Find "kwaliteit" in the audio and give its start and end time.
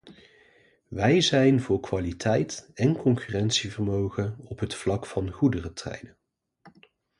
1.79-2.69